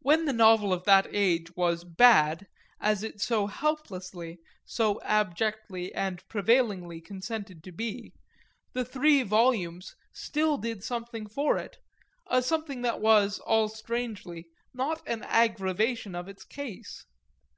[0.00, 2.46] When the novel of that age was "bad,"
[2.80, 8.14] as it so helplessly, so abjectly and prevailingly consented to be,
[8.72, 11.76] the three volumes still did something for it,
[12.28, 17.04] a something that was, all strangely, not an aggravation of its case.